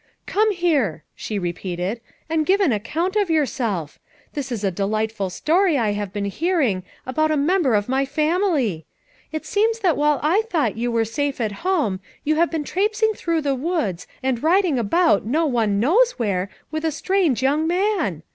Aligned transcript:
"Come 0.25 0.51
here," 0.51 1.03
she 1.15 1.37
repeated, 1.37 2.01
"and 2.27 2.43
give 2.43 2.59
an 2.59 2.71
account 2.71 3.15
of 3.15 3.29
yourself. 3.29 3.99
This 4.33 4.51
is 4.51 4.63
a 4.63 4.71
delightful 4.71 5.29
story 5.29 5.77
I 5.77 5.91
have 5.91 6.11
been 6.11 6.25
hearing 6.25 6.81
about 7.05 7.29
a 7.29 7.37
member 7.37 7.75
of 7.75 7.87
my 7.87 8.03
family! 8.03 8.87
It 9.31 9.45
seems 9.45 9.77
that 9.81 9.95
while 9.95 10.19
I 10.23 10.41
thought 10.49 10.75
you 10.75 11.05
safe 11.05 11.39
at 11.39 11.51
home, 11.61 11.99
you 12.23 12.33
have 12.37 12.49
been 12.49 12.63
traipsing 12.63 13.13
through 13.13 13.41
the 13.41 13.53
woods, 13.53 14.07
and 14.23 14.41
riding 14.41 14.79
about 14.79 15.23
no 15.23 15.45
one 15.45 15.79
knows 15.79 16.13
where, 16.13 16.49
with 16.71 16.83
a 16.83 16.91
strange 16.91 17.43
young 17.43 17.67
man 17.67 18.23